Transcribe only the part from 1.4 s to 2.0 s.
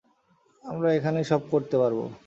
করতে পারব।